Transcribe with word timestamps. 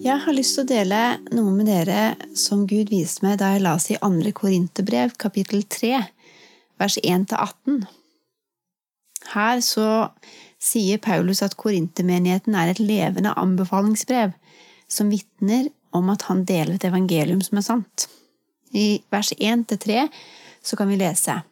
Jeg 0.00 0.16
har 0.24 0.32
lyst 0.32 0.54
til 0.56 0.64
å 0.64 0.68
dele 0.70 0.98
noe 1.36 1.50
med 1.52 1.66
dere 1.68 2.14
som 2.38 2.62
Gud 2.64 2.88
viste 2.88 3.20
meg 3.20 3.34
da 3.42 3.50
jeg 3.52 3.60
la 3.60 3.74
oss 3.76 3.90
i 3.92 3.98
2. 4.00 4.30
Korinterbrev, 4.32 5.10
kapittel 5.20 5.66
3, 5.68 5.90
vers 6.80 6.94
1-18. 7.02 7.82
Her 9.34 9.58
så 9.60 9.88
sier 10.56 11.02
Paulus 11.04 11.42
at 11.44 11.58
korintermenigheten 11.60 12.56
er 12.56 12.72
et 12.72 12.80
levende 12.80 13.34
anbefalingsbrev 13.42 14.32
som 14.88 15.10
vitner 15.12 15.68
om 15.92 16.08
at 16.08 16.24
han 16.30 16.46
deler 16.48 16.78
et 16.78 16.86
evangelium 16.88 17.42
som 17.44 17.60
er 17.60 17.66
sant. 17.66 18.06
I 18.72 19.02
vers 19.12 19.34
1-3 19.36 20.06
så 20.64 20.78
kan 20.80 20.88
vi 20.88 20.96
lese 21.02 21.42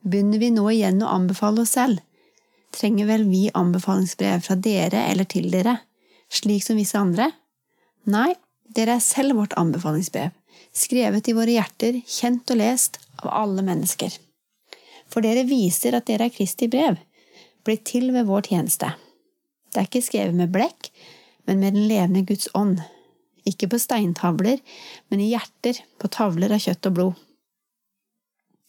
Begynner 0.00 0.40
vi 0.40 0.48
nå 0.54 0.64
igjen 0.72 1.04
å 1.04 1.10
anbefale 1.12 1.66
oss 1.66 1.74
selv? 1.76 2.00
Trenger 2.72 3.10
vel 3.10 3.28
vi 3.28 3.50
anbefalingsbrev 3.52 4.40
fra 4.48 4.56
dere 4.56 5.04
eller 5.10 5.28
til 5.28 5.50
dere, 5.52 5.76
slik 6.32 6.64
som 6.64 6.80
visse 6.80 6.96
andre? 6.96 7.28
Nei, 8.06 8.34
dere 8.76 8.98
er 8.98 9.04
selv 9.04 9.38
vårt 9.40 9.56
anbefalingsbrev, 9.58 10.30
skrevet 10.76 11.28
i 11.28 11.34
våre 11.36 11.56
hjerter, 11.56 12.00
kjent 12.06 12.50
og 12.52 12.60
lest 12.60 13.00
av 13.22 13.32
alle 13.42 13.64
mennesker. 13.66 14.14
For 15.08 15.24
dere 15.24 15.46
viser 15.48 15.96
at 15.96 16.06
dere 16.08 16.28
er 16.28 16.34
Kristi 16.34 16.68
brev, 16.70 17.00
blitt 17.66 17.86
til 17.88 18.12
ved 18.14 18.28
vår 18.28 18.50
tjeneste. 18.52 18.92
Det 19.72 19.80
er 19.80 19.88
ikke 19.88 20.04
skrevet 20.04 20.36
med 20.36 20.52
blekk, 20.52 20.90
men 21.48 21.60
med 21.62 21.76
den 21.76 21.88
levende 21.88 22.24
Guds 22.28 22.48
ånd. 22.56 22.78
Ikke 23.48 23.68
på 23.72 23.80
steintavler, 23.80 24.60
men 25.08 25.24
i 25.24 25.30
hjerter, 25.32 25.80
på 26.00 26.10
tavler 26.12 26.52
av 26.52 26.62
kjøtt 26.62 26.88
og 26.90 26.96
blod. 26.96 27.20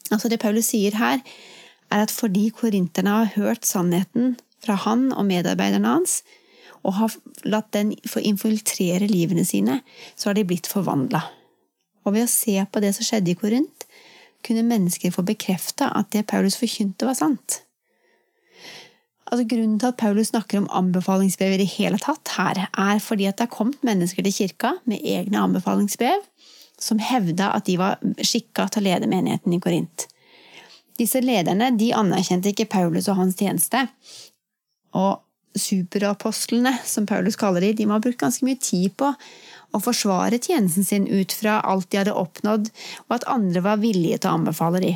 Altså 0.10 0.32
Det 0.32 0.40
Paulus 0.42 0.72
sier 0.72 0.96
her, 0.98 1.22
er 1.90 2.06
at 2.06 2.14
fordi 2.14 2.50
korinterne 2.56 3.16
har 3.22 3.34
hørt 3.36 3.68
sannheten 3.68 4.38
fra 4.64 4.78
han 4.86 5.10
og 5.14 5.28
medarbeiderne 5.30 5.96
hans, 5.98 6.22
og 6.84 6.96
har 7.00 7.16
latt 7.50 7.72
den 7.76 7.94
få 8.08 8.22
infiltrere 8.26 9.10
livene 9.10 9.46
sine, 9.48 9.82
så 10.16 10.30
har 10.30 10.40
de 10.40 10.48
blitt 10.48 10.70
forvandla. 10.70 11.22
Og 12.08 12.16
ved 12.16 12.26
å 12.26 12.32
se 12.32 12.56
på 12.72 12.82
det 12.84 12.94
som 12.96 13.08
skjedde 13.08 13.34
i 13.34 13.38
Korint, 13.40 13.86
kunne 14.46 14.64
mennesker 14.68 15.12
få 15.12 15.26
bekrefta 15.28 15.90
at 16.00 16.14
det 16.16 16.28
Paulus 16.30 16.56
forkynte, 16.60 17.08
var 17.08 17.18
sant. 17.20 17.62
Altså, 19.30 19.46
grunnen 19.46 19.78
til 19.78 19.92
at 19.92 20.00
Paulus 20.00 20.32
snakker 20.32 20.62
om 20.62 20.70
anbefalingsbrev 20.74 21.54
i 21.54 21.60
det 21.62 21.70
hele 21.76 22.00
tatt 22.02 22.32
her, 22.38 22.64
er 22.66 23.02
fordi 23.04 23.28
at 23.30 23.38
det 23.38 23.46
har 23.46 23.54
kommet 23.54 23.84
mennesker 23.86 24.26
til 24.26 24.34
kirka 24.34 24.74
med 24.90 25.04
egne 25.06 25.44
anbefalingsbrev, 25.44 26.24
som 26.80 27.02
hevda 27.04 27.52
at 27.54 27.68
de 27.68 27.76
var 27.78 28.00
skikka 28.24 28.70
til 28.72 28.82
å 28.82 28.88
lede 28.88 29.12
menigheten 29.12 29.54
i 29.54 29.60
Korint. 29.62 30.08
Disse 31.00 31.22
lederne 31.24 31.70
de 31.78 31.92
anerkjente 31.96 32.52
ikke 32.52 32.72
Paulus 32.72 33.08
og 33.12 33.20
hans 33.20 33.38
tjeneste, 33.40 33.86
og 34.98 35.22
superapostlene, 35.58 36.76
som 36.86 37.08
Paulus 37.10 37.38
kaller 37.40 37.64
de, 37.66 37.74
de 37.74 37.88
må 37.88 37.98
ha 37.98 38.04
brukt 38.04 38.22
ganske 38.22 38.46
mye 38.46 38.60
tid 38.62 38.94
på 39.00 39.12
å 39.74 39.82
forsvare 39.82 40.40
tjenesten 40.42 40.86
sin 40.86 41.08
ut 41.10 41.34
fra 41.36 41.60
alt 41.66 41.90
de 41.92 42.02
hadde 42.02 42.16
oppnådd, 42.18 42.72
og 43.08 43.16
at 43.20 43.28
andre 43.30 43.64
var 43.66 43.82
villige 43.82 44.22
til 44.22 44.32
å 44.32 44.40
anbefale 44.40 44.82
de. 44.84 44.94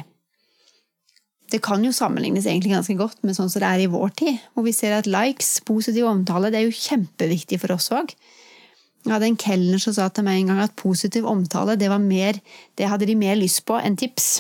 Det 1.53 1.59
kan 1.61 1.83
jo 1.85 1.91
sammenlignes 1.93 2.47
egentlig 2.49 2.73
ganske 2.73 2.95
godt 2.97 3.19
med 3.21 3.37
sånn 3.37 3.51
som 3.51 3.61
det 3.61 3.69
er 3.69 3.83
i 3.83 3.91
vår 3.91 4.15
tid, 4.17 4.39
hvor 4.53 4.65
vi 4.65 4.73
ser 4.73 4.95
at 4.97 5.09
likes, 5.09 5.59
positiv 5.67 6.07
omtale, 6.09 6.49
det 6.49 6.61
er 6.61 6.65
jo 6.65 6.79
kjempeviktig 6.79 7.59
for 7.61 7.75
oss 7.75 7.91
òg. 7.93 8.15
Jeg 9.03 9.11
hadde 9.11 9.27
en 9.27 9.37
kelner 9.37 9.81
som 9.83 9.93
sa 9.93 10.07
til 10.09 10.25
meg 10.25 10.39
en 10.39 10.53
gang 10.53 10.63
at 10.63 10.77
positiv 10.79 11.27
omtale, 11.29 11.75
det, 11.77 11.91
mer, 12.01 12.39
det 12.79 12.89
hadde 12.89 13.09
de 13.09 13.17
mer 13.19 13.35
lyst 13.37 13.65
på 13.67 13.77
enn 13.77 13.99
tips. 13.99 14.37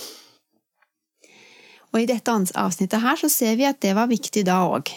Og 1.93 2.01
i 2.01 2.09
dette 2.09 2.33
avsnittet 2.33 3.03
her 3.03 3.19
så 3.19 3.29
ser 3.29 3.59
vi 3.59 3.67
at 3.69 3.81
det 3.83 3.93
var 3.93 4.09
viktig 4.09 4.45
da 4.47 4.63
òg. 4.65 4.89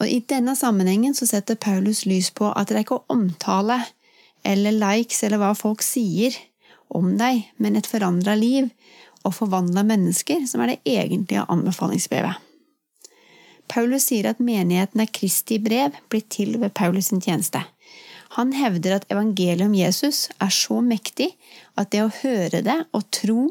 Og 0.00 0.08
I 0.08 0.22
denne 0.24 0.56
sammenhengen 0.56 1.14
så 1.16 1.28
setter 1.28 1.60
Paulus 1.60 2.06
lys 2.08 2.30
på 2.32 2.48
at 2.56 2.70
det 2.70 2.78
er 2.78 2.86
ikke 2.86 3.02
omtale 3.12 3.82
eller 4.48 4.72
likes 4.72 5.20
eller 5.26 5.40
hva 5.42 5.52
folk 5.56 5.84
sier 5.84 6.36
om 6.90 7.12
deg, 7.20 7.44
men 7.60 7.76
et 7.76 7.88
forandra 7.88 8.34
liv 8.38 8.70
og 9.20 9.34
forvandla 9.36 9.84
mennesker 9.86 10.46
som 10.48 10.62
er 10.64 10.72
det 10.72 10.80
egentlige 10.88 11.44
anbefalingsbrevet. 11.52 12.40
Paulus 13.70 14.08
sier 14.08 14.32
at 14.32 14.40
menigheten 14.42 15.04
er 15.04 15.12
Kristi 15.14 15.60
brev 15.62 15.94
blitt 16.10 16.30
til 16.34 16.56
ved 16.58 16.72
Paulus' 16.74 17.12
sin 17.12 17.20
tjeneste. 17.22 17.60
Han 18.38 18.54
hevder 18.56 18.96
at 18.96 19.06
evangeliet 19.12 19.68
om 19.68 19.76
Jesus 19.76 20.28
er 20.40 20.50
så 20.54 20.80
mektig 20.82 21.28
at 21.78 21.92
det 21.92 22.02
å 22.02 22.10
høre 22.22 22.64
det 22.66 22.78
og 22.96 23.06
tro, 23.14 23.50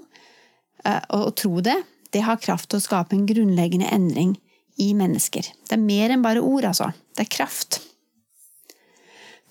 eh, 0.83 1.03
og 1.15 1.35
tro 1.39 1.61
det, 1.63 1.77
det 2.11 2.25
har 2.25 2.41
kraft 2.41 2.71
til 2.71 2.81
å 2.81 2.83
skape 2.83 3.15
en 3.15 3.27
grunnleggende 3.29 3.91
endring 3.93 4.35
i 4.79 4.93
mennesker. 4.97 5.45
Det 5.67 5.75
er 5.75 5.83
mer 5.83 6.13
enn 6.13 6.23
bare 6.23 6.43
ord, 6.43 6.67
altså. 6.71 6.91
Det 7.15 7.25
er 7.25 7.35
kraft. 7.35 7.81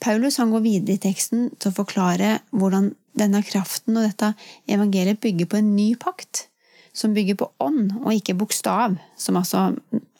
Paulus 0.00 0.38
han 0.38 0.52
går 0.54 0.62
videre 0.64 0.96
i 0.96 1.02
teksten 1.02 1.48
til 1.58 1.72
å 1.72 1.78
forklare 1.80 2.38
hvordan 2.54 2.92
denne 3.18 3.42
kraften 3.42 3.98
og 3.98 4.06
dette 4.06 4.32
evangeliet 4.70 5.20
bygger 5.22 5.50
på 5.50 5.58
en 5.58 5.72
ny 5.74 5.88
pakt, 5.98 6.46
som 6.94 7.14
bygger 7.14 7.38
på 7.40 7.50
ånd 7.62 7.96
og 8.04 8.12
ikke 8.14 8.36
bokstav, 8.38 8.96
som 9.18 9.38
altså 9.40 9.72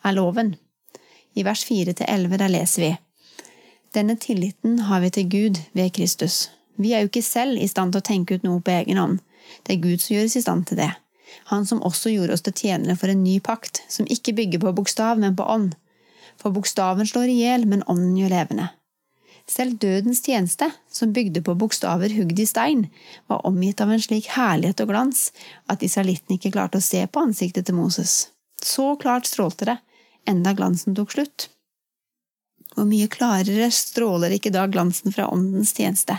er 0.04 0.16
loven. 0.16 0.56
I 1.38 1.44
vers 1.46 1.62
4-11 1.66 2.38
der 2.40 2.50
leser 2.50 2.84
vi 2.84 2.94
Denne 3.94 4.18
tilliten 4.20 4.80
har 4.90 5.00
vi 5.00 5.10
til 5.14 5.30
Gud 5.30 5.60
ved 5.72 5.94
Kristus. 5.94 6.48
Vi 6.76 6.92
er 6.92 7.02
jo 7.02 7.10
ikke 7.10 7.22
selv 7.22 7.58
i 7.58 7.70
stand 7.70 7.94
til 7.94 8.02
å 8.02 8.08
tenke 8.10 8.36
ut 8.36 8.46
noe 8.46 8.62
på 8.62 8.74
egen 8.74 8.98
hånd. 8.98 9.20
Det 9.64 9.76
er 9.76 9.82
Gud 9.82 10.02
som 10.02 10.18
gjøres 10.18 10.36
i 10.36 10.44
stand 10.44 10.66
til 10.68 10.82
det 10.82 10.90
han 11.50 11.66
som 11.66 11.82
også 11.84 12.12
gjorde 12.12 12.36
oss 12.36 12.44
til 12.46 12.56
tjenere 12.56 12.96
for 12.98 13.12
en 13.12 13.22
ny 13.24 13.38
pakt, 13.44 13.82
som 13.88 14.08
ikke 14.08 14.34
bygger 14.38 14.62
på 14.64 14.74
bokstav, 14.80 15.20
men 15.20 15.36
på 15.36 15.46
ånd. 15.46 15.74
For 16.38 16.54
bokstaven 16.54 17.08
slår 17.08 17.32
i 17.32 17.40
hjel, 17.42 17.66
men 17.66 17.84
ånden 17.86 18.16
gjør 18.18 18.34
levende. 18.34 18.68
Selv 19.48 19.78
dødens 19.80 20.20
tjeneste, 20.22 20.70
som 20.92 21.12
bygde 21.16 21.40
på 21.42 21.54
bokstaver 21.56 22.12
hugd 22.12 22.40
i 22.40 22.46
stein, 22.46 22.86
var 23.26 23.46
omgitt 23.48 23.80
av 23.80 23.92
en 23.94 24.02
slik 24.02 24.28
herlighet 24.34 24.82
og 24.84 24.90
glans 24.92 25.30
at 25.72 25.82
israelitten 25.82 26.36
ikke 26.36 26.52
klarte 26.52 26.82
å 26.82 26.84
se 26.84 27.00
på 27.08 27.22
ansiktet 27.24 27.68
til 27.68 27.78
Moses. 27.78 28.28
Så 28.60 28.92
klart 29.00 29.26
strålte 29.26 29.70
det, 29.70 29.78
enda 30.28 30.52
glansen 30.52 30.96
tok 30.98 31.16
slutt. 31.16 31.48
Hvor 32.76 32.84
mye 32.86 33.08
klarere 33.10 33.70
stråler 33.72 34.36
ikke 34.36 34.52
da 34.52 34.66
glansen 34.68 35.16
fra 35.16 35.30
åndens 35.32 35.72
tjeneste? 35.74 36.18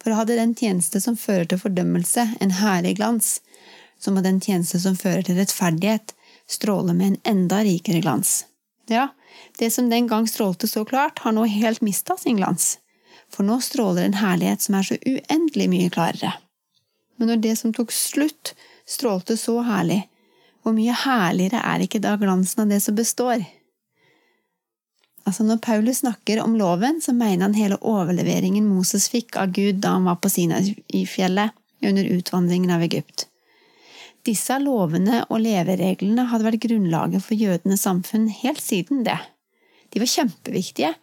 For 0.00 0.16
hadde 0.16 0.38
den 0.38 0.54
tjeneste 0.56 1.00
som 1.02 1.18
fører 1.20 1.44
til 1.50 1.60
fordømmelse, 1.60 2.24
en 2.40 2.56
herlig 2.56 2.96
glans, 2.96 3.40
så 3.98 4.12
må 4.12 4.22
den 4.24 4.40
tjeneste 4.40 4.80
som 4.82 4.96
fører 4.98 5.24
til 5.26 5.38
rettferdighet, 5.40 6.14
stråle 6.46 6.94
med 6.94 7.06
en 7.06 7.20
enda 7.34 7.62
rikere 7.66 8.00
glans. 8.04 8.44
Ja, 8.86 9.08
det 9.58 9.72
som 9.74 9.90
den 9.90 10.06
gang 10.06 10.28
strålte 10.28 10.68
så 10.68 10.84
klart, 10.84 11.18
har 11.18 11.34
nå 11.34 11.44
helt 11.50 11.82
mista 11.82 12.16
sin 12.16 12.36
glans, 12.36 12.78
for 13.32 13.46
nå 13.46 13.58
stråler 13.60 14.06
en 14.06 14.20
herlighet 14.20 14.62
som 14.62 14.78
er 14.78 14.86
så 14.86 14.98
uendelig 15.02 15.68
mye 15.72 15.90
klarere. 15.90 16.36
Men 17.16 17.32
når 17.32 17.42
det 17.42 17.56
som 17.58 17.72
tok 17.74 17.92
slutt, 17.92 18.54
strålte 18.86 19.36
så 19.40 19.58
herlig, 19.66 20.04
hvor 20.62 20.74
mye 20.76 20.94
herligere 20.98 21.62
er 21.62 21.84
ikke 21.84 22.02
da 22.02 22.16
glansen 22.20 22.64
av 22.64 22.72
det 22.74 22.80
som 22.82 22.96
består? 22.98 23.44
Altså 25.26 25.42
Når 25.42 25.58
Paulus 25.62 26.00
snakker 26.04 26.38
om 26.42 26.54
loven, 26.54 27.00
så 27.02 27.12
mener 27.12 27.48
han 27.48 27.56
hele 27.58 27.78
overleveringen 27.82 28.66
Moses 28.66 29.08
fikk 29.10 29.38
av 29.42 29.50
Gud 29.54 29.80
da 29.82 29.96
han 29.96 30.06
var 30.06 30.20
på 30.22 30.30
Sinai-fjellet 30.30 31.54
under 31.86 32.10
utvandringen 32.14 32.70
av 32.70 32.84
Egypt. 32.86 33.26
Disse 34.26 34.56
lovene 34.58 35.20
og 35.30 35.38
levereglene 35.44 36.24
hadde 36.32 36.46
vært 36.48 36.64
grunnlaget 36.64 37.22
for 37.22 37.38
jødenes 37.38 37.84
samfunn 37.86 38.26
helt 38.42 38.62
siden 38.62 39.04
det. 39.06 39.18
De 39.94 40.02
var 40.02 40.10
kjempeviktige 40.10 40.94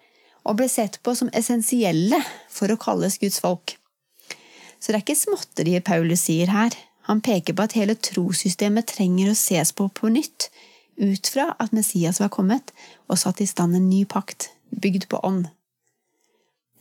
og 0.44 0.58
ble 0.60 0.68
sett 0.68 1.00
på 1.06 1.14
som 1.16 1.32
essensielle 1.32 2.20
for 2.52 2.74
å 2.74 2.80
kalles 2.80 3.16
Guds 3.22 3.40
folk. 3.44 3.78
Så 4.80 4.92
det 4.92 4.98
er 4.98 5.06
ikke 5.06 5.16
småtterier 5.16 5.86
Paulus 5.86 6.26
sier 6.28 6.52
her. 6.52 6.76
Han 7.08 7.24
peker 7.24 7.56
på 7.56 7.64
at 7.64 7.76
hele 7.80 7.96
trossystemet 7.96 8.90
trenger 8.92 9.32
å 9.32 9.40
ses 9.40 9.72
på 9.76 9.88
på 9.88 10.12
nytt, 10.12 10.50
ut 11.00 11.32
fra 11.32 11.54
at 11.64 11.72
Messias 11.74 12.20
var 12.20 12.32
kommet 12.34 12.76
og 13.08 13.20
satt 13.22 13.40
i 13.42 13.48
stand 13.50 13.80
en 13.80 13.88
ny 13.88 14.04
pakt, 14.06 14.52
bygd 14.70 15.08
på 15.12 15.24
ånd. 15.24 15.48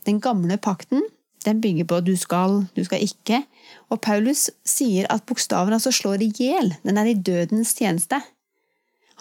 Den 0.03 0.19
gamle 0.19 0.59
pakten 0.59 1.05
den 1.45 1.61
bygger 1.63 1.87
på 1.89 1.99
du 2.05 2.13
skal, 2.19 2.63
du 2.75 2.83
skal 2.85 3.03
ikke. 3.05 3.43
Og 3.91 4.01
Paulus 4.03 4.49
sier 4.67 5.09
at 5.13 5.25
bokstaven 5.29 5.75
altså 5.75 5.93
slår 5.93 6.23
i 6.25 6.31
hjel. 6.37 6.73
Den 6.83 6.99
er 6.99 7.09
i 7.09 7.17
dødens 7.17 7.75
tjeneste. 7.77 8.21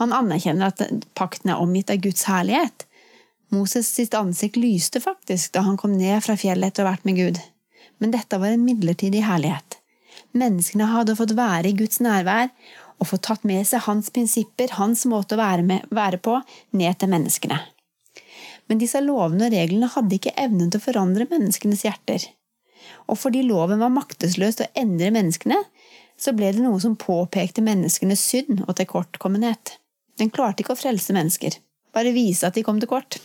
Han 0.00 0.14
anerkjenner 0.16 0.72
at 0.72 1.04
pakten 1.18 1.52
er 1.52 1.60
omgitt 1.60 1.92
av 1.92 2.00
Guds 2.02 2.24
herlighet, 2.30 2.86
Moses 3.52 3.88
sitt 3.92 4.14
ansikt 4.16 4.56
lyste 4.56 5.00
faktisk 5.04 5.52
da 5.52 5.66
han 5.66 5.76
kom 5.76 5.92
ned 5.98 6.22
fra 6.24 6.38
fjellet 6.40 6.72
etter 6.72 6.86
å 6.86 6.88
ha 6.88 6.94
vært 6.94 7.04
med 7.04 7.18
Gud. 7.20 7.40
Men 8.00 8.14
dette 8.14 8.38
var 8.40 8.54
en 8.54 8.64
midlertidig 8.64 9.20
herlighet. 9.26 9.76
Menneskene 10.32 10.88
hadde 10.88 11.18
fått 11.18 11.34
være 11.36 11.68
i 11.68 11.76
Guds 11.76 12.00
nærvær 12.00 12.48
og 12.96 13.10
fått 13.10 13.26
tatt 13.28 13.44
med 13.48 13.66
seg 13.68 13.84
hans 13.84 14.08
prinsipper, 14.14 14.72
hans 14.78 15.04
måte 15.10 15.36
å 15.36 15.42
være, 15.42 15.66
med, 15.68 15.84
være 15.92 16.20
på, 16.24 16.38
ned 16.80 16.96
til 16.96 17.12
menneskene. 17.12 17.58
Men 18.70 18.80
disse 18.80 19.00
lovene 19.02 19.48
og 19.48 19.54
reglene 19.54 19.90
hadde 19.94 20.16
ikke 20.16 20.34
evnen 20.40 20.70
til 20.70 20.80
å 20.80 20.86
forandre 20.86 21.28
menneskenes 21.30 21.84
hjerter. 21.86 22.24
Og 23.10 23.18
fordi 23.18 23.42
loven 23.46 23.82
var 23.82 23.92
maktesløs 23.94 24.58
til 24.58 24.68
å 24.68 24.82
endre 24.82 25.10
menneskene, 25.14 25.58
så 26.18 26.34
ble 26.36 26.52
det 26.54 26.62
noe 26.62 26.78
som 26.82 26.94
påpekte 26.98 27.64
menneskenes 27.64 28.22
synd 28.22 28.64
og 28.66 28.76
tilkortkommenhet. 28.78 29.76
Den 30.20 30.30
klarte 30.30 30.62
ikke 30.62 30.76
å 30.76 30.78
frelse 30.78 31.14
mennesker, 31.16 31.56
bare 31.94 32.14
vise 32.14 32.46
at 32.46 32.58
de 32.58 32.64
kom 32.66 32.78
til 32.82 32.90
kort. 32.90 33.18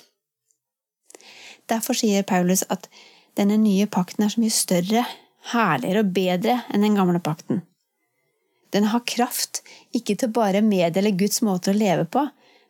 Derfor 1.67 1.97
sier 1.99 2.25
Paulus 2.27 2.63
at 2.73 2.87
denne 3.37 3.57
nye 3.61 3.87
pakten 3.91 4.25
er 4.25 4.33
så 4.33 4.41
mye 4.41 4.55
større, 4.55 5.03
herligere 5.51 6.03
og 6.03 6.13
bedre 6.15 6.61
enn 6.73 6.85
den 6.85 6.95
gamle 6.97 7.21
pakten. 7.23 7.61
Den 8.75 8.89
har 8.91 9.05
kraft, 9.07 9.61
ikke 9.95 10.17
til 10.19 10.31
bare 10.33 10.61
å 10.61 10.65
meddele 10.65 11.13
Guds 11.15 11.41
måte 11.45 11.71
å 11.71 11.77
leve 11.77 12.07
på, 12.11 12.25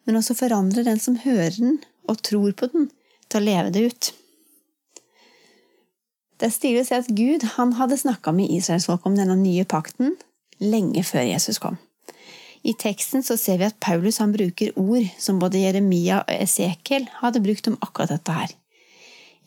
men 0.06 0.20
også 0.20 0.38
forandre 0.38 0.86
den 0.86 1.00
som 1.02 1.18
hører 1.24 1.56
den 1.58 1.80
og 2.08 2.22
tror 2.24 2.56
på 2.58 2.70
den, 2.74 2.90
til 3.28 3.42
å 3.42 3.48
leve 3.48 3.74
det 3.76 3.84
ut. 3.92 4.14
Det 6.38 6.48
er 6.48 6.54
stilig 6.54 6.84
å 6.84 6.88
se 6.88 7.00
at 7.02 7.10
Gud 7.18 7.44
han 7.56 7.74
hadde 7.80 7.98
snakka 7.98 8.32
med 8.36 8.52
israelsfolk 8.54 9.06
om 9.10 9.16
denne 9.18 9.36
nye 9.40 9.66
pakten 9.66 10.14
lenge 10.62 11.02
før 11.06 11.26
Jesus 11.26 11.58
kom. 11.62 11.80
I 12.68 12.74
teksten 12.78 13.24
så 13.26 13.38
ser 13.40 13.60
vi 13.62 13.68
at 13.70 13.80
Paulus 13.82 14.20
han 14.22 14.34
bruker 14.34 14.76
ord 14.78 15.06
som 15.22 15.40
både 15.42 15.62
Jeremia 15.62 16.22
og 16.24 16.34
Esekiel 16.36 17.08
hadde 17.22 17.42
brukt 17.42 17.70
om 17.70 17.78
akkurat 17.82 18.14
dette 18.14 18.34
her. 18.34 18.54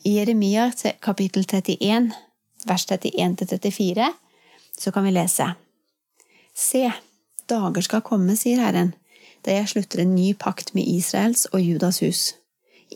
I 0.03 0.17
Jeremia 0.17 0.71
kapittel 1.03 1.45
31, 1.45 2.11
vers 2.67 2.85
31-34, 2.89 4.09
så 4.79 4.91
kan 4.91 5.05
vi 5.05 5.13
lese 5.15 5.51
Se, 6.57 6.83
dager 7.47 7.85
skal 7.85 8.03
komme, 8.03 8.35
sier 8.35 8.59
Herren, 8.59 8.91
da 9.45 9.55
jeg 9.55 9.69
slutter 9.71 10.03
en 10.03 10.15
ny 10.15 10.33
pakt 10.35 10.73
med 10.75 10.89
Israels 10.89 11.45
og 11.53 11.61
Judas 11.63 12.01
hus 12.03 12.33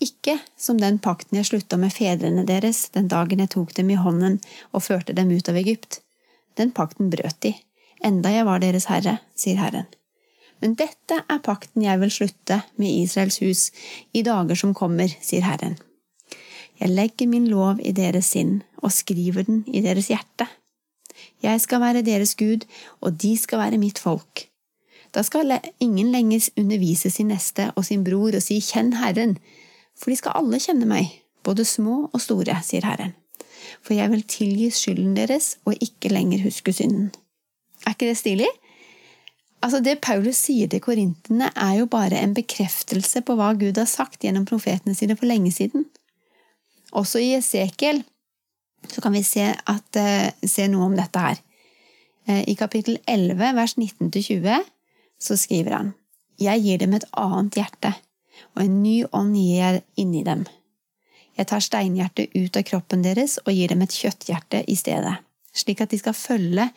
ikke 0.01 0.37
som 0.59 0.79
den 0.81 0.97
pakten 0.99 1.39
jeg 1.39 1.49
slutta 1.49 1.77
med 1.79 1.93
fedrene 1.93 2.45
deres 2.47 2.89
den 2.95 3.07
dagen 3.11 3.41
jeg 3.43 3.53
tok 3.55 3.73
dem 3.77 3.91
i 3.93 3.99
hånden 3.99 4.39
og 4.71 4.83
førte 4.87 5.15
dem 5.17 5.31
ut 5.31 5.49
av 5.51 5.59
Egypt. 5.61 6.01
Den 6.59 6.71
pakten 6.75 7.11
brøt 7.11 7.39
de, 7.43 7.53
enda 8.03 8.31
jeg 8.31 8.47
var 8.47 8.63
deres 8.63 8.87
herre, 8.91 9.19
sier 9.35 9.59
Herren. 9.59 9.87
Men 10.63 10.77
dette 10.79 11.19
er 11.19 11.43
pakten 11.43 11.83
jeg 11.83 11.99
vil 12.01 12.13
slutte 12.13 12.61
med 12.79 13.01
Israels 13.03 13.41
hus 13.43 13.69
i 14.15 14.23
dager 14.23 14.55
som 14.55 14.73
kommer, 14.73 15.11
sier 15.21 15.43
Herren. 15.43 15.75
Jeg 16.79 16.91
legger 16.91 17.27
min 17.31 17.47
lov 17.47 17.79
i 17.79 17.93
deres 17.95 18.33
sinn 18.35 18.59
og 18.83 18.91
skriver 18.91 19.47
den 19.47 19.63
i 19.67 19.83
deres 19.83 20.09
hjerte. 20.11 20.47
Jeg 21.43 21.61
skal 21.63 21.81
være 21.83 22.03
deres 22.03 22.35
Gud, 22.35 22.65
og 23.01 23.15
de 23.21 23.35
skal 23.39 23.61
være 23.61 23.79
mitt 23.79 23.99
folk. 23.99 24.47
Da 25.15 25.23
skal 25.23 25.53
ingen 25.79 26.11
lenger 26.11 26.49
undervise 26.59 27.09
sin 27.09 27.31
neste 27.31 27.69
og 27.75 27.85
sin 27.87 28.03
bror 28.03 28.35
og 28.35 28.43
si 28.43 28.59
Kjenn 28.59 28.97
Herren, 28.99 29.37
for 29.99 30.11
de 30.11 30.17
skal 30.19 30.35
alle 30.39 30.59
kjenne 30.61 30.87
meg, 30.89 31.11
både 31.45 31.65
små 31.67 32.09
og 32.11 32.21
store, 32.21 32.57
sier 32.65 32.85
Herren. 32.87 33.15
For 33.85 33.95
jeg 33.97 34.11
vil 34.11 34.23
tilgi 34.29 34.69
skylden 34.73 35.15
deres 35.17 35.55
og 35.65 35.77
ikke 35.81 36.11
lenger 36.13 36.43
huske 36.45 36.73
synden. 36.75 37.11
Er 37.85 37.95
ikke 37.95 38.09
det 38.09 38.17
stilig? 38.19 38.49
Altså 39.65 39.79
Det 39.81 40.01
Paulus 40.01 40.37
sier 40.45 40.69
til 40.69 40.81
korintene, 40.83 41.49
er 41.55 41.79
jo 41.79 41.85
bare 41.89 42.19
en 42.21 42.35
bekreftelse 42.37 43.21
på 43.25 43.35
hva 43.37 43.53
Gud 43.57 43.77
har 43.79 43.89
sagt 43.89 44.21
gjennom 44.21 44.45
profetene 44.45 44.93
sine 44.95 45.15
for 45.17 45.25
lenge 45.29 45.51
siden. 45.51 45.87
Også 46.93 47.19
i 47.19 47.33
Esekiel 47.39 48.03
så 48.91 49.01
kan 49.01 49.15
vi 49.15 49.23
se, 49.25 49.47
at, 49.49 49.97
uh, 49.97 50.29
se 50.45 50.67
noe 50.69 50.85
om 50.85 50.95
dette 50.97 51.21
her. 51.21 51.39
Uh, 52.29 52.43
I 52.45 52.53
kapittel 52.53 52.99
11, 53.09 53.41
vers 53.57 53.73
19-20, 53.77 54.65
så 55.19 55.37
skriver 55.37 55.77
han 55.79 55.93
Jeg 56.39 56.61
gir 56.61 56.77
dem 56.83 56.93
et 56.93 57.07
annet 57.17 57.57
hjerte, 57.57 57.93
og 58.55 58.63
en 58.63 58.81
ny 58.83 58.97
ånd 59.11 59.35
gir 59.37 59.59
jeg 59.59 59.83
inni 60.01 60.23
dem. 60.27 60.45
Jeg 61.35 61.49
tar 61.51 61.63
steinhjertet 61.63 62.35
ut 62.35 62.55
av 62.55 62.63
kroppen 62.67 63.03
deres 63.03 63.37
og 63.43 63.51
gir 63.51 63.71
dem 63.71 63.83
et 63.83 63.95
kjøtthjerte 63.95 64.63
i 64.71 64.77
stedet, 64.79 65.17
slik 65.55 65.83
at 65.83 65.91
de 65.91 65.99
skal 65.99 66.15
følge 66.15 66.69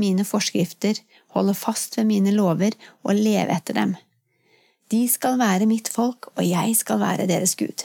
mine 0.00 0.24
forskrifter, 0.24 0.98
holde 1.36 1.54
fast 1.56 1.98
ved 1.98 2.08
mine 2.08 2.32
lover 2.32 2.76
og 3.04 3.14
leve 3.18 3.52
etter 3.52 3.76
dem. 3.76 3.96
De 4.92 5.02
skal 5.10 5.38
være 5.40 5.66
mitt 5.68 5.90
folk, 5.90 6.30
og 6.36 6.44
jeg 6.46 6.76
skal 6.78 7.00
være 7.02 7.26
deres 7.28 7.56
Gud. 7.58 7.84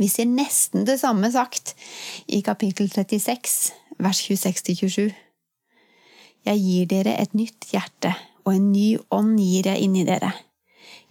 Vi 0.00 0.08
ser 0.08 0.24
nesten 0.24 0.86
det 0.88 0.98
samme 1.02 1.28
sagt 1.30 1.74
i 2.26 2.40
kapittel 2.40 2.88
36, 2.90 3.74
vers 4.00 4.22
26–27. 4.24 5.12
Jeg 6.48 6.62
gir 6.64 6.88
dere 6.90 7.18
et 7.20 7.36
nytt 7.38 7.68
hjerte, 7.70 8.14
og 8.42 8.56
en 8.56 8.72
ny 8.72 8.96
ånd 9.14 9.36
gir 9.38 9.68
jeg 9.68 9.84
inni 9.84 10.06
dere. 10.08 10.32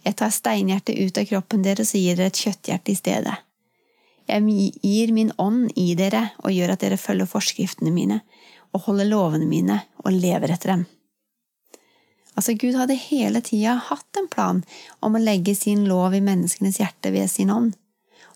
Jeg 0.02 0.16
tar 0.18 0.32
steinhjertet 0.34 0.98
ut 0.98 1.18
av 1.18 1.28
kroppen 1.30 1.62
deres 1.62 1.94
og 1.94 2.02
gir 2.02 2.18
dere 2.18 2.32
et 2.32 2.40
kjøtthjerte 2.44 2.92
i 2.92 2.98
stedet. 2.98 3.36
Jeg 4.30 4.72
gir 4.82 5.12
min 5.14 5.32
ånd 5.38 5.70
i 5.78 5.92
dere 5.98 6.28
og 6.42 6.54
gjør 6.54 6.74
at 6.74 6.82
dere 6.82 6.98
følger 7.00 7.30
forskriftene 7.30 7.92
mine 7.94 8.20
og 8.72 8.86
holder 8.86 9.10
lovene 9.10 9.46
mine 9.46 9.78
og 10.04 10.14
lever 10.14 10.54
etter 10.54 10.74
dem. 10.74 10.84
Altså, 12.32 12.54
Gud 12.56 12.78
hadde 12.80 12.96
hele 12.96 13.42
tida 13.44 13.76
hatt 13.90 14.18
en 14.18 14.28
plan 14.32 14.62
om 15.04 15.16
å 15.16 15.22
legge 15.22 15.54
sin 15.58 15.84
lov 15.88 16.14
i 16.16 16.22
menneskenes 16.24 16.80
hjerte 16.80 17.12
ved 17.12 17.28
sin 17.30 17.52
ånd. 17.52 17.74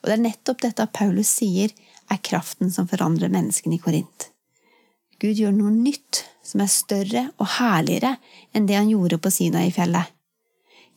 Og 0.03 0.09
det 0.09 0.17
er 0.19 0.25
nettopp 0.27 0.61
dette 0.67 0.89
Paulus 0.93 1.31
sier 1.39 1.73
er 2.12 2.21
kraften 2.23 2.71
som 2.71 2.89
forandrer 2.91 3.33
menneskene 3.33 3.79
i 3.79 3.83
Korint. 3.83 4.29
Gud 5.17 5.41
gjør 5.41 5.55
noe 5.57 5.73
nytt 5.73 6.27
som 6.45 6.61
er 6.61 6.71
større 6.71 7.25
og 7.41 7.49
herligere 7.57 8.19
enn 8.53 8.69
det 8.69 8.77
han 8.77 8.93
gjorde 8.93 9.19
på 9.23 9.33
Sinai-fjellet. 9.33 10.12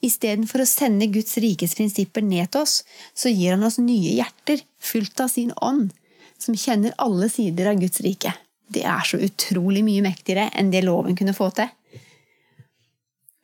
Istedenfor 0.05 0.63
å 0.63 0.69
sende 0.69 1.09
Guds 1.11 1.35
rikes 1.43 1.75
prinsipper 1.75 2.23
ned 2.23 2.51
til 2.53 2.63
oss, 2.63 2.81
så 3.13 3.31
gir 3.31 3.55
han 3.55 3.65
oss 3.67 3.79
nye 3.81 4.15
hjerter, 4.15 4.61
fylt 4.79 5.19
av 5.19 5.31
sin 5.33 5.51
ånd, 5.59 5.91
som 6.39 6.55
kjenner 6.55 6.95
alle 7.03 7.27
sider 7.31 7.73
av 7.73 7.81
Guds 7.81 7.99
rike. 8.05 8.31
Det 8.69 8.85
er 8.87 9.03
så 9.05 9.19
utrolig 9.19 9.83
mye 9.83 10.05
mektigere 10.05 10.47
enn 10.55 10.71
det 10.71 10.85
loven 10.85 11.17
kunne 11.19 11.35
få 11.35 11.49
til. 11.57 11.67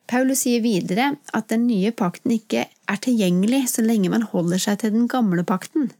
Paulus 0.06 0.44
sier 0.44 0.62
videre 0.62 1.16
at 1.34 1.48
den 1.50 1.66
nye 1.66 1.90
pakten 1.90 2.36
ikke 2.36 2.68
er 2.70 3.00
tilgjengelig 3.02 3.64
så 3.74 3.82
lenge 3.82 4.12
man 4.12 4.28
holder 4.30 4.62
seg 4.62 4.80
til 4.80 4.94
den 4.94 5.08
gamle 5.10 5.42
pakten. 5.46 5.90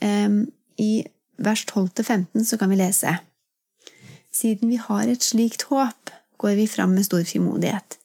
Ehm, 0.00 0.46
I 0.78 1.02
vers 1.42 1.64
12-15 1.66 2.46
så 2.46 2.58
kan 2.58 2.70
vi 2.70 2.78
lese 2.78 3.18
Siden 4.34 4.70
vi 4.70 4.78
har 4.78 5.08
et 5.10 5.24
slikt 5.24 5.66
håp, 5.72 6.12
går 6.38 6.54
vi 6.60 6.68
fram 6.70 6.94
med 6.94 7.08
stor 7.08 7.24
frimodighet. 7.26 7.97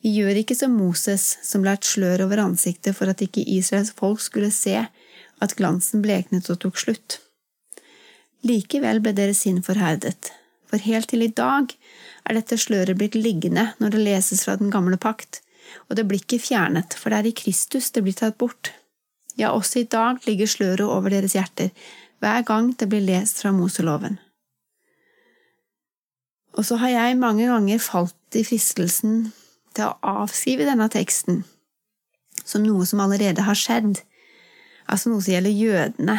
Vi 0.00 0.14
gjør 0.16 0.38
ikke 0.40 0.56
som 0.56 0.72
Moses, 0.72 1.36
som 1.44 1.64
la 1.64 1.74
et 1.76 1.84
slør 1.84 2.24
over 2.24 2.40
ansiktet 2.40 2.96
for 2.96 3.10
at 3.12 3.20
ikke 3.24 3.44
Israels 3.44 3.92
folk 3.96 4.22
skulle 4.24 4.52
se 4.54 4.78
at 4.80 5.56
glansen 5.58 6.00
bleknet 6.04 6.48
og 6.52 6.62
tok 6.62 6.80
slutt. 6.80 7.18
Likevel 8.48 9.02
ble 9.04 9.12
deres 9.16 9.42
sinn 9.44 9.60
forherdet, 9.64 10.32
for 10.70 10.80
helt 10.80 11.10
til 11.12 11.26
i 11.26 11.32
dag 11.36 11.68
er 12.24 12.38
dette 12.38 12.56
sløret 12.60 12.96
blitt 12.96 13.18
liggende 13.18 13.66
når 13.80 13.92
det 13.92 14.04
leses 14.06 14.46
fra 14.46 14.56
den 14.56 14.72
gamle 14.72 14.96
pakt, 15.00 15.42
og 15.88 15.98
det 15.98 16.06
blir 16.08 16.22
ikke 16.22 16.40
fjernet, 16.40 16.96
for 16.96 17.12
det 17.12 17.20
er 17.20 17.28
i 17.30 17.36
Kristus 17.36 17.90
det 17.92 18.04
blir 18.06 18.16
tatt 18.16 18.38
bort. 18.40 18.72
Ja, 19.36 19.52
også 19.52 19.82
i 19.82 19.88
dag 19.88 20.24
ligger 20.26 20.48
sløret 20.48 20.88
over 20.88 21.12
deres 21.12 21.36
hjerter, 21.36 21.68
hver 22.20 22.40
gang 22.48 22.72
det 22.80 22.88
blir 22.88 23.04
lest 23.04 23.42
fra 23.44 23.52
Moseloven. 23.52 24.16
Og 26.56 26.64
så 26.66 26.80
har 26.80 26.90
jeg 26.92 27.20
mange 27.20 27.46
ganger 27.48 27.78
falt 27.84 28.36
i 28.36 28.42
fristelsen 28.44 29.28
til 29.80 29.88
å 29.88 30.20
avskrive 30.20 30.68
denne 30.68 30.90
teksten 30.92 31.40
som 32.44 32.64
noe 32.64 32.86
som 32.88 33.02
allerede 33.04 33.44
har 33.46 33.58
skjedd, 33.58 34.00
altså 34.90 35.12
noe 35.12 35.22
som 35.24 35.34
gjelder 35.34 35.54
jødene. 35.54 36.16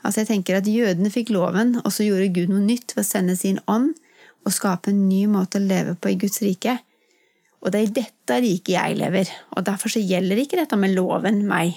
Altså 0.00 0.22
jeg 0.22 0.30
tenker 0.30 0.60
at 0.60 0.68
Jødene 0.70 1.10
fikk 1.12 1.32
loven, 1.34 1.74
og 1.82 1.92
så 1.92 2.06
gjorde 2.06 2.30
Gud 2.32 2.52
noe 2.52 2.64
nytt 2.64 2.94
ved 2.96 3.04
å 3.04 3.08
sende 3.08 3.36
sin 3.36 3.60
ånd 3.68 3.92
og 4.46 4.54
skape 4.56 4.92
en 4.92 5.02
ny 5.10 5.26
måte 5.28 5.60
å 5.60 5.64
leve 5.64 5.96
på 6.00 6.14
i 6.14 6.16
Guds 6.20 6.40
rike. 6.40 6.78
Og 7.60 7.72
det 7.72 7.80
er 7.80 7.88
i 7.88 7.96
dette 8.00 8.38
riket 8.40 8.72
jeg 8.72 8.96
lever, 8.96 9.28
og 9.52 9.66
derfor 9.68 9.92
så 9.92 10.00
gjelder 10.00 10.40
ikke 10.40 10.62
dette 10.62 10.78
med 10.80 10.94
loven 10.96 11.42
meg. 11.48 11.74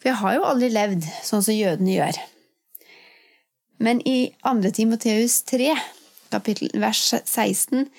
For 0.00 0.08
jeg 0.08 0.20
har 0.22 0.38
jo 0.38 0.46
aldri 0.48 0.70
levd 0.72 1.04
sånn 1.24 1.44
som 1.44 1.56
jødene 1.56 1.98
gjør. 1.98 2.22
Men 3.84 4.00
i 4.08 4.32
2. 4.46 4.72
Timoteus 4.72 5.42
3, 5.50 5.74
kapittel, 6.32 6.72
vers 6.80 7.02
16, 7.18 7.90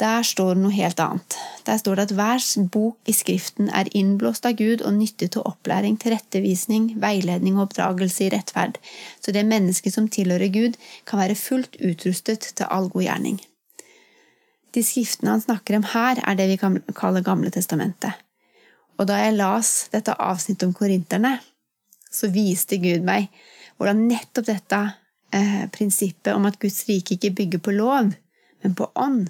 der 0.00 0.24
står 0.28 0.54
det 0.54 0.62
noe 0.62 0.76
helt 0.76 1.00
annet. 1.00 1.36
Der 1.64 1.78
står 1.80 1.96
det 1.96 2.04
at 2.06 2.14
hver 2.18 2.42
bok 2.72 3.08
i 3.08 3.14
Skriften 3.16 3.70
er 3.72 3.88
innblåst 3.96 4.44
av 4.44 4.58
Gud 4.58 4.82
og 4.84 4.92
nyttig 4.92 5.30
til 5.32 5.46
opplæring, 5.48 5.96
tilrettevisning, 6.00 6.90
veiledning 7.00 7.56
og 7.56 7.70
oppdragelse 7.70 8.26
i 8.26 8.30
rettferd, 8.34 8.76
så 9.24 9.32
det 9.32 9.46
mennesket 9.48 9.94
som 9.94 10.08
tilhører 10.08 10.52
Gud, 10.52 10.76
kan 11.06 11.22
være 11.22 11.38
fullt 11.40 11.80
utrustet 11.80 12.52
til 12.56 12.68
all 12.68 12.90
god 12.92 13.06
gjerning. 13.06 13.40
De 14.76 14.82
skriftene 14.84 15.32
han 15.32 15.40
snakker 15.40 15.78
om 15.78 15.88
her, 15.94 16.20
er 16.20 16.36
det 16.36 16.50
vi 16.50 16.60
kan 16.60 16.76
kalle 16.96 17.24
Gamle 17.24 17.50
testamentet. 17.50 18.12
Og 19.00 19.08
da 19.08 19.16
jeg 19.20 19.36
las 19.36 19.88
dette 19.92 20.12
avsnittet 20.12 20.68
om 20.68 20.76
korinterne, 20.76 21.38
så 22.12 22.28
viste 22.32 22.76
Gud 22.80 23.04
meg 23.04 23.30
hvordan 23.76 24.06
nettopp 24.08 24.46
dette 24.48 24.82
eh, 25.32 25.64
prinsippet 25.72 26.34
om 26.36 26.44
at 26.48 26.60
Guds 26.60 26.84
rike 26.88 27.16
ikke 27.16 27.32
bygger 27.40 27.64
på 27.64 27.74
lov, 27.76 28.12
men 28.64 28.76
på 28.76 28.88
ånd, 28.94 29.26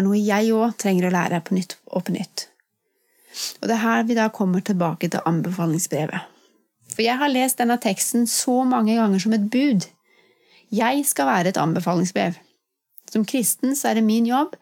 er 0.00 0.06
noe 0.06 0.18
jeg 0.18 0.52
òg 0.56 0.76
trenger 0.80 1.08
å 1.08 1.14
lære 1.14 1.42
på 1.44 1.56
nytt 1.56 1.76
og 1.92 2.06
på 2.08 2.16
nytt. 2.16 2.48
Og 3.60 3.68
det 3.68 3.76
er 3.76 3.84
her 3.84 4.04
vi 4.08 4.16
da 4.18 4.28
kommer 4.34 4.64
tilbake 4.64 5.10
til 5.12 5.24
anbefalingsbrevet. 5.28 6.26
For 6.90 7.04
jeg 7.04 7.20
har 7.20 7.30
lest 7.30 7.60
denne 7.60 7.78
teksten 7.80 8.26
så 8.26 8.62
mange 8.66 8.96
ganger 8.98 9.22
som 9.22 9.34
et 9.36 9.46
bud. 9.52 9.86
Jeg 10.74 11.04
skal 11.06 11.28
være 11.28 11.52
et 11.52 11.60
anbefalingsbrev. 11.60 12.38
Som 13.10 13.26
kristen 13.26 13.76
så 13.78 13.90
er 13.90 13.98
det 13.98 14.06
min 14.06 14.26
jobb 14.26 14.56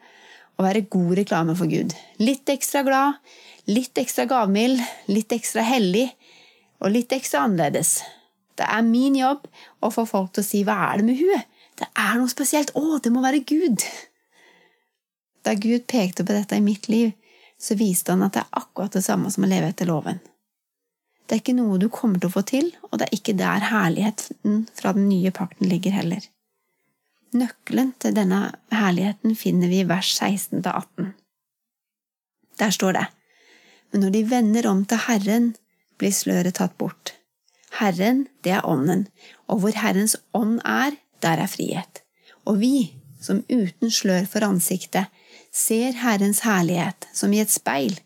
å 0.59 0.65
være 0.65 0.87
god 0.91 1.15
reklame 1.21 1.55
for 1.57 1.71
Gud. 1.71 1.95
Litt 2.21 2.49
ekstra 2.51 2.83
glad, 2.85 3.17
litt 3.69 3.97
ekstra 4.01 4.27
gavmild, 4.29 4.81
litt 5.09 5.33
ekstra 5.33 5.63
hellig 5.65 6.07
og 6.83 6.93
litt 6.93 7.13
ekstra 7.15 7.45
annerledes. 7.47 7.99
Det 8.59 8.67
er 8.67 8.85
min 8.85 9.15
jobb 9.15 9.45
å 9.85 9.91
få 9.93 10.05
folk 10.09 10.33
til 10.33 10.43
å 10.43 10.49
si 10.49 10.63
'hva 10.63 10.91
er 10.91 10.97
det 10.97 11.05
med 11.05 11.19
huet'? 11.21 11.47
Det 11.79 11.87
er 11.95 12.17
noe 12.19 12.27
spesielt. 12.27 12.71
Å, 12.75 12.99
det 12.99 13.11
må 13.11 13.21
være 13.23 13.39
Gud! 13.39 13.85
Da 15.49 15.55
Gud 15.57 15.87
pekte 15.89 16.21
på 16.21 16.33
dette 16.35 16.59
i 16.59 16.61
mitt 16.61 16.85
liv, 16.93 17.15
så 17.57 17.73
viste 17.73 18.13
han 18.13 18.21
at 18.21 18.35
det 18.35 18.43
er 18.43 18.59
akkurat 18.59 18.93
det 18.93 19.01
samme 19.01 19.31
som 19.33 19.47
å 19.47 19.49
leve 19.49 19.71
etter 19.71 19.89
loven. 19.89 20.19
Det 21.25 21.33
er 21.33 21.41
ikke 21.41 21.55
noe 21.57 21.79
du 21.81 21.87
kommer 21.89 22.21
til 22.21 22.29
å 22.29 22.35
få 22.35 22.43
til, 22.45 22.67
og 22.85 22.99
det 22.99 23.07
er 23.07 23.17
ikke 23.17 23.33
der 23.39 23.65
herligheten 23.71 24.67
fra 24.77 24.93
den 24.93 25.07
nye 25.09 25.31
pakten 25.33 25.65
ligger 25.71 25.95
heller. 25.97 26.21
Nøkkelen 27.33 27.95
til 27.97 28.13
denne 28.13 28.43
herligheten 28.73 29.33
finner 29.37 29.73
vi 29.73 29.81
i 29.81 29.87
vers 29.89 30.11
16–18. 30.21 31.09
Der 32.61 32.75
står 32.75 32.99
det, 32.99 33.07
men 33.89 34.05
når 34.05 34.13
de 34.13 34.23
vender 34.29 34.69
om 34.69 34.83
til 34.85 35.01
Herren, 35.07 35.53
blir 35.97 36.13
sløret 36.13 36.59
tatt 36.61 36.77
bort. 36.77 37.15
Herren, 37.79 38.27
det 38.45 38.53
er 38.59 38.69
Ånden, 38.69 39.07
og 39.49 39.63
hvor 39.63 39.81
Herrens 39.81 40.13
ånd 40.37 40.59
er, 40.61 40.93
der 41.25 41.41
er 41.41 41.49
frihet. 41.49 42.03
Og 42.45 42.61
vi, 42.61 42.91
som 43.21 43.41
uten 43.49 43.89
slør 43.89 44.29
for 44.29 44.45
ansiktet, 44.45 45.09
ser 45.51 45.97
Herrens 46.03 46.43
herlighet 46.45 47.07
som 47.13 47.33
i 47.33 47.41
et 47.41 47.51
speil, 47.51 47.99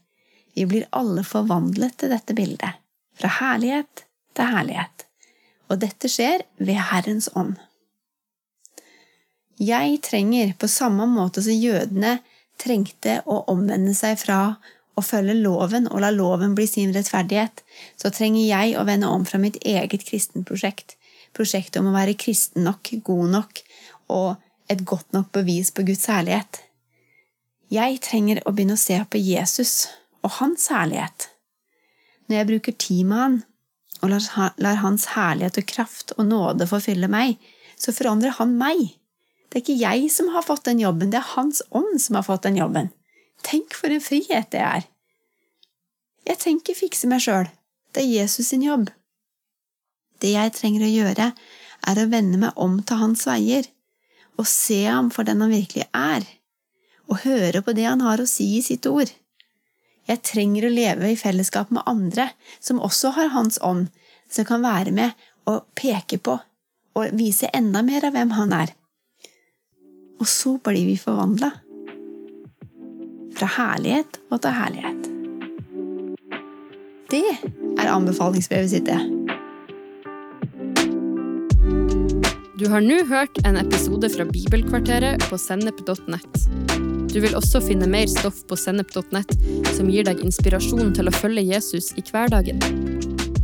vi 0.53 0.65
blir 0.69 0.85
alle 0.93 1.23
forvandlet 1.25 1.97
til 1.97 2.13
dette 2.13 2.35
bildet, 2.37 2.79
fra 3.17 3.31
herlighet 3.39 4.05
til 4.37 4.51
herlighet. 4.53 5.07
Og 5.71 5.79
dette 5.81 6.09
skjer 6.11 6.43
ved 6.61 6.77
Herrens 6.91 7.29
ånd. 7.35 7.55
Jeg 9.61 9.99
trenger, 10.05 10.53
på 10.59 10.67
samme 10.67 11.05
måte 11.09 11.41
som 11.45 11.55
jødene 11.55 12.17
trengte 12.61 13.19
å 13.29 13.43
omvende 13.51 13.93
seg 13.97 14.17
fra 14.21 14.55
å 14.93 15.01
følge 15.01 15.35
loven 15.39 15.87
og 15.89 16.01
la 16.03 16.11
loven 16.13 16.53
bli 16.57 16.67
sin 16.69 16.93
rettferdighet, 16.93 17.63
så 17.97 18.11
trenger 18.13 18.43
jeg 18.45 18.75
å 18.77 18.85
vende 18.85 19.09
om 19.09 19.25
fra 19.25 19.39
mitt 19.41 19.57
eget 19.65 20.05
kristenprosjekt, 20.05 20.97
prosjektet 21.33 21.81
om 21.81 21.89
å 21.89 21.95
være 21.95 22.17
kristen 22.19 22.67
nok, 22.67 22.91
god 23.05 23.31
nok 23.37 23.63
og 24.13 24.35
et 24.69 24.83
godt 24.85 25.09
nok 25.15 25.31
bevis 25.33 25.73
på 25.73 25.85
Guds 25.87 26.05
herlighet. 26.11 26.61
Jeg 27.73 28.03
trenger 28.05 28.41
å 28.45 28.51
begynne 28.53 28.75
å 28.77 28.81
se 28.81 28.99
på 29.09 29.17
Jesus 29.17 29.87
og 30.21 30.35
hans 30.37 30.67
herlighet. 30.69 31.29
Når 32.27 32.37
jeg 32.37 32.49
bruker 32.51 32.75
tid 32.85 33.07
med 33.09 33.17
han 33.17 33.37
og 34.03 34.11
lar 34.61 34.81
hans 34.83 35.07
herlighet 35.15 35.57
og 35.61 35.69
kraft 35.71 36.13
og 36.17 36.27
nåde 36.27 36.67
forfylle 36.69 37.09
meg, 37.09 37.39
så 37.79 37.95
forandrer 37.95 38.35
han 38.37 38.53
meg. 38.59 38.91
Det 39.49 39.59
er 39.59 39.63
ikke 39.63 39.79
jeg 39.79 40.11
som 40.13 40.29
har 40.35 40.45
fått 40.45 40.67
den 40.67 40.81
jobben, 40.83 41.09
det 41.13 41.21
er 41.21 41.31
Hans 41.33 41.61
ånd 41.69 42.01
som 42.01 42.17
har 42.17 42.25
fått 42.27 42.45
den 42.45 42.59
jobben. 42.59 42.91
Tenk 43.45 43.73
for 43.77 43.93
en 43.93 44.03
frihet 44.03 44.51
det 44.53 44.61
er! 44.61 44.85
Jeg 46.27 46.39
trenger 46.41 46.61
ikke 46.61 46.79
fikse 46.85 47.09
meg 47.09 47.23
sjøl, 47.25 47.49
det 47.93 48.03
er 48.03 48.13
Jesus 48.21 48.51
sin 48.51 48.63
jobb. 48.63 48.87
Det 50.21 50.31
jeg 50.35 50.53
trenger 50.55 50.85
å 50.85 50.93
gjøre, 50.93 51.31
er 51.83 51.99
å 51.99 52.09
vende 52.11 52.39
meg 52.45 52.59
om 52.59 52.77
til 52.85 53.01
hans 53.01 53.25
veier, 53.27 53.67
og 54.37 54.47
se 54.49 54.79
ham 54.85 55.09
for 55.13 55.27
den 55.27 55.43
han 55.43 55.51
virkelig 55.51 55.89
er, 55.89 56.25
og 57.11 57.23
høre 57.25 57.61
på 57.65 57.75
det 57.75 57.87
han 57.87 58.03
har 58.05 58.21
å 58.21 58.29
si 58.29 58.55
i 58.57 58.63
sitt 58.65 58.87
ord. 58.89 59.11
Jeg 60.07 60.23
trenger 60.27 60.67
å 60.67 60.73
leve 60.73 61.11
i 61.13 61.19
fellesskap 61.19 61.71
med 61.71 61.85
andre 61.87 62.29
som 62.59 62.81
også 62.83 63.13
har 63.15 63.31
Hans 63.35 63.59
ånd, 63.63 63.87
som 64.29 64.47
kan 64.47 64.63
være 64.63 64.91
med 64.95 65.13
og 65.49 65.63
peke 65.79 66.19
på 66.19 66.39
og 66.93 67.15
vise 67.17 67.49
enda 67.55 67.81
mer 67.85 68.05
av 68.05 68.15
hvem 68.15 68.33
han 68.37 68.53
er. 68.55 68.73
Og 70.21 70.29
så 70.29 70.57
blir 70.63 70.85
vi 70.87 70.99
forvandla 70.99 71.49
fra 73.33 73.49
herlighet 73.57 74.19
og 74.29 74.43
til 74.43 74.55
herlighet. 74.59 75.09
Det 77.13 77.25
er 77.81 77.89
anbefalingsbrevet 77.91 78.71
sitt, 78.71 78.89
det. 78.89 78.99
Du 82.57 82.69
har 82.71 82.85
nå 82.85 83.01
hørt 83.09 83.41
en 83.43 83.57
episode 83.59 84.09
fra 84.13 84.25
Bibelkvarteret 84.29 85.25
på 85.29 85.37
sennep.nett. 85.41 86.72
Du 87.13 87.19
vil 87.21 87.35
også 87.37 87.61
finne 87.61 87.85
mer 87.85 88.07
stoff 88.09 88.41
på 88.49 88.57
sennep.nett 88.57 89.35
som 89.75 89.89
gir 89.91 90.07
deg 90.07 90.23
inspirasjon 90.25 90.95
til 90.97 91.09
å 91.09 91.13
følge 91.13 91.45
Jesus 91.45 91.91
i 91.99 92.03
hverdagen. 92.07 92.57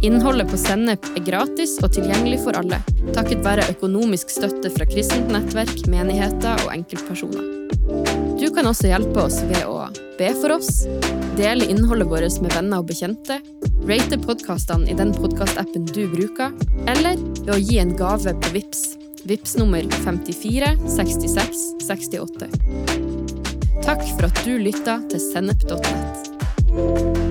Innholdet 0.01 0.47
på 0.49 0.57
Sennep 0.57 1.05
er 1.11 1.25
gratis 1.27 1.75
og 1.83 1.91
tilgjengelig 1.93 2.39
for 2.45 2.55
alle, 2.55 2.79
takket 3.13 3.43
være 3.43 3.67
økonomisk 3.73 4.31
støtte 4.31 4.71
fra 4.71 4.88
kristent 4.89 5.29
nettverk, 5.33 5.83
menigheter 5.91 6.63
og 6.63 6.71
enkeltpersoner. 6.73 7.43
Du 8.39 8.47
kan 8.55 8.69
også 8.69 8.89
hjelpe 8.89 9.25
oss 9.27 9.41
ved 9.49 9.65
å 9.67 9.89
be 10.17 10.31
for 10.39 10.55
oss, 10.55 10.85
dele 11.38 11.67
innholdet 11.69 12.07
vårt 12.09 12.39
med 12.39 12.55
venner 12.55 12.79
og 12.79 12.88
bekjente, 12.89 13.41
rate 13.89 14.21
podkastene 14.23 14.88
i 14.89 14.97
den 14.97 15.11
podkastappen 15.17 15.85
du 15.91 16.05
bruker, 16.15 16.55
eller 16.88 17.19
ved 17.43 17.53
å 17.57 17.59
gi 17.59 17.77
en 17.83 17.93
gave 17.99 18.33
på 18.39 18.55
VIPS. 18.55 18.88
VIPS 19.27 19.59
nummer 19.59 19.83
54 20.07 20.73
66 20.95 21.69
68. 21.83 23.08
Takk 23.89 24.03
for 24.05 24.27
at 24.27 24.41
du 24.46 24.60
lytta 24.62 25.00
til 25.10 25.22
sennep.nett. 25.24 27.28